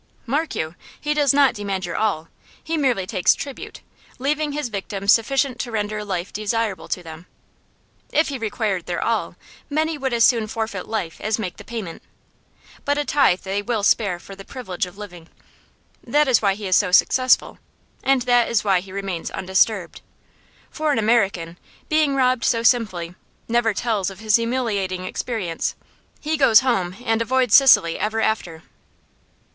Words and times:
Mark 0.25 0.55
you: 0.55 0.73
he 0.99 1.13
does 1.13 1.31
not 1.31 1.53
demand 1.53 1.85
your 1.85 1.95
all; 1.95 2.27
he 2.63 2.75
merely 2.75 3.05
takes 3.05 3.35
tribute, 3.35 3.81
leaving 4.17 4.51
his 4.51 4.69
victims 4.69 5.13
sufficient 5.13 5.59
to 5.59 5.69
render 5.71 6.03
life 6.03 6.33
desirable 6.33 6.87
to 6.87 7.03
them. 7.03 7.27
If 8.11 8.29
he 8.29 8.39
required 8.39 8.87
their 8.87 8.99
all, 8.99 9.35
many 9.69 9.99
would 9.99 10.11
as 10.11 10.25
soon 10.25 10.47
forfeit 10.47 10.87
life 10.87 11.21
as 11.21 11.37
make 11.37 11.57
the 11.57 11.63
payment; 11.63 12.01
but 12.83 12.97
a 12.97 13.05
tithe 13.05 13.41
they 13.41 13.61
will 13.61 13.83
spare 13.83 14.17
for 14.17 14.35
the 14.35 14.43
privilege 14.43 14.87
of 14.87 14.97
living. 14.97 15.29
That 16.03 16.27
is 16.27 16.41
why 16.41 16.55
he 16.55 16.65
is 16.65 16.75
so 16.75 16.91
successful. 16.91 17.59
And 18.01 18.23
that 18.23 18.49
is 18.49 18.63
why 18.63 18.79
he 18.79 18.91
remains 18.91 19.29
undisturbed. 19.29 20.01
For 20.71 20.91
an 20.91 20.97
American, 20.97 21.59
being 21.89 22.15
robbed 22.15 22.45
so 22.45 22.63
simply, 22.63 23.13
never 23.47 23.71
tells 23.71 24.09
of 24.09 24.17
his 24.19 24.37
humiliating 24.37 25.05
experience. 25.05 25.75
He 26.19 26.37
goes 26.37 26.61
home, 26.61 26.95
and 27.05 27.21
avoids 27.21 27.53
Sicily 27.53 27.99
ever 27.99 28.19
after." 28.19 28.63